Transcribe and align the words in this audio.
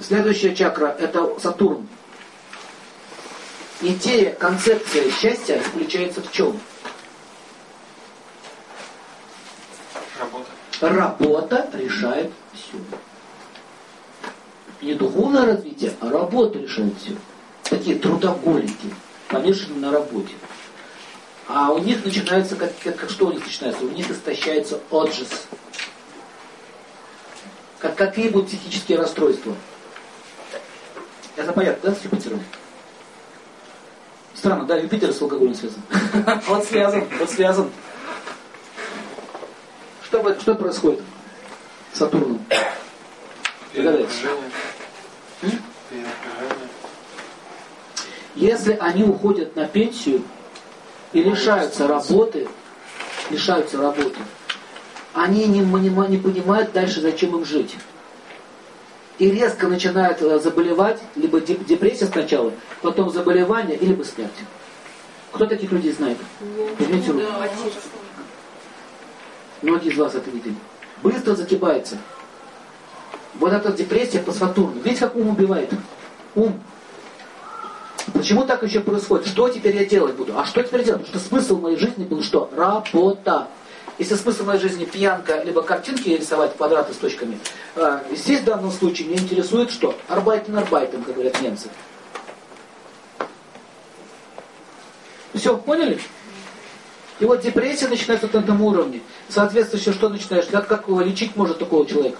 Следующая 0.00 0.54
чакра 0.54 0.96
это 0.98 1.38
Сатурн. 1.38 1.86
Идея, 3.82 4.32
концепция 4.32 5.10
счастья 5.10 5.60
включается 5.60 6.22
в 6.22 6.32
чем? 6.32 6.58
Работа. 10.18 10.50
Работа 10.80 11.70
решает 11.74 12.30
все. 12.52 12.78
Не 14.80 14.94
духовное 14.94 15.46
развитие, 15.46 15.92
а 16.00 16.10
работа 16.10 16.58
решает 16.58 16.94
все. 16.98 17.14
Такие 17.64 17.98
трудоголики, 17.98 18.94
помешаны 19.28 19.76
на 19.76 19.92
работе. 19.92 20.34
А 21.46 21.72
у 21.72 21.78
них 21.78 22.04
начинается, 22.04 22.56
как, 22.56 22.72
как, 22.82 23.10
что 23.10 23.26
у 23.26 23.32
них 23.32 23.44
начинается? 23.44 23.84
У 23.84 23.90
них 23.90 24.10
истощается 24.10 24.80
отжиз. 24.90 25.28
Как, 27.78 27.96
какие 27.96 28.28
будут 28.28 28.48
психические 28.48 28.98
расстройства? 28.98 29.54
Это 31.40 31.54
понятно, 31.54 31.90
да, 31.90 31.96
с 31.96 32.04
Юпитером? 32.04 32.42
Странно, 34.34 34.66
да, 34.66 34.76
Юпитер 34.76 35.10
с 35.10 35.22
алкоголем 35.22 35.54
связан. 35.54 35.80
Он 36.50 36.62
связан, 36.62 37.04
он 37.18 37.28
связан. 37.28 37.70
Что, 40.04 40.38
что 40.38 40.54
происходит 40.54 41.00
с 41.94 41.98
Сатурном? 41.98 42.44
Догадайтесь. 43.74 44.22
Если 48.34 48.76
они 48.78 49.04
уходят 49.04 49.56
на 49.56 49.66
пенсию 49.66 50.22
и 51.14 51.22
лишаются 51.22 51.88
работы, 51.88 52.48
лишаются 53.30 53.78
работы, 53.78 54.18
они 55.14 55.46
не, 55.46 55.60
не 55.60 56.18
понимают 56.18 56.72
дальше, 56.72 57.00
зачем 57.00 57.34
им 57.34 57.46
жить. 57.46 57.76
И 59.20 59.30
резко 59.30 59.68
начинают 59.68 60.22
э, 60.22 60.38
заболевать, 60.40 60.98
либо 61.14 61.42
депрессия 61.42 62.06
сначала, 62.06 62.54
потом 62.80 63.10
заболевание, 63.10 63.76
либо 63.76 64.02
смерть. 64.02 64.30
Кто 65.30 65.44
таких 65.44 65.70
людей 65.72 65.92
знает? 65.92 66.16
Поднимите 66.78 67.12
руку. 67.12 67.24
Многие 69.60 69.90
из 69.90 69.98
вас 69.98 70.14
это 70.14 70.30
видели. 70.30 70.54
Быстро 71.02 71.34
закипается. 71.34 71.98
Вот 73.34 73.52
эта 73.52 73.70
депрессия 73.72 74.20
по 74.20 74.32
Сатурну. 74.32 74.80
Видите, 74.80 75.00
как 75.00 75.14
ум 75.14 75.28
убивает? 75.28 75.70
Ум. 76.34 76.58
Почему 78.14 78.46
так 78.46 78.62
еще 78.62 78.80
происходит? 78.80 79.26
Что 79.26 79.50
теперь 79.50 79.76
я 79.76 79.84
делать 79.84 80.14
буду? 80.14 80.38
А 80.38 80.46
что 80.46 80.62
теперь 80.62 80.82
делать? 80.82 81.04
Потому 81.04 81.20
что 81.20 81.28
смысл 81.28 81.58
моей 81.58 81.76
жизни 81.76 82.04
был 82.04 82.22
что? 82.22 82.50
Работа. 82.56 83.48
Если 84.00 84.14
смысл 84.14 84.44
моей 84.46 84.58
жизни 84.58 84.86
пьянка, 84.86 85.42
либо 85.42 85.60
картинки 85.60 86.08
рисовать 86.08 86.56
квадраты 86.56 86.94
с 86.94 86.96
точками, 86.96 87.38
а, 87.76 88.02
здесь 88.10 88.40
в 88.40 88.44
данном 88.44 88.72
случае 88.72 89.08
меня 89.08 89.20
интересует 89.20 89.70
что? 89.70 89.94
Арбайтен 90.08 90.56
арбайтен, 90.56 91.02
как 91.02 91.12
говорят 91.12 91.38
немцы. 91.42 91.68
Все, 95.34 95.54
поняли? 95.54 96.00
И 97.18 97.26
вот 97.26 97.42
депрессия 97.42 97.88
начинается 97.88 98.26
на 98.32 98.38
этом 98.38 98.62
уровне. 98.62 99.02
Соответственно, 99.28 99.92
что 99.92 100.08
начинаешь? 100.08 100.46
Как, 100.46 100.66
как 100.66 100.88
его 100.88 101.02
лечить 101.02 101.36
может 101.36 101.58
такого 101.58 101.86
человека? 101.86 102.16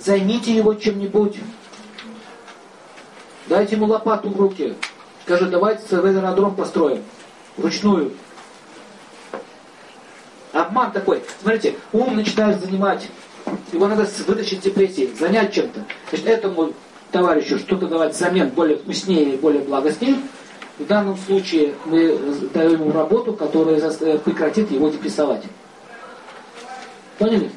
Займите 0.00 0.52
его 0.52 0.74
чем-нибудь. 0.74 1.36
Дайте 3.46 3.76
ему 3.76 3.86
лопату 3.86 4.30
в 4.30 4.36
руки. 4.36 4.74
Скажи, 5.24 5.46
давайте 5.46 5.96
аэродром 5.96 6.56
построим. 6.56 7.04
Вручную. 7.56 8.14
Обман 10.70 10.92
такой. 10.92 11.20
Смотрите, 11.42 11.74
ум 11.92 12.14
начинает 12.14 12.60
занимать. 12.60 13.08
Его 13.72 13.88
надо 13.88 14.06
вытащить 14.26 14.60
депрессии, 14.60 15.10
занять 15.18 15.52
чем-то. 15.52 15.84
Значит, 16.08 16.26
этому 16.28 16.72
товарищу 17.10 17.58
что-то 17.58 17.88
давать 17.88 18.14
взамен 18.14 18.50
более 18.50 18.76
вкуснее 18.76 19.34
и 19.34 19.36
более 19.36 19.62
благостнее. 19.62 20.16
В 20.78 20.86
данном 20.86 21.16
случае 21.16 21.74
мы 21.86 22.16
даем 22.54 22.72
ему 22.72 22.92
работу, 22.92 23.32
которая 23.32 23.80
прекратит 24.18 24.70
его 24.70 24.88
депрессовать. 24.88 25.42
Поняли? 27.18 27.50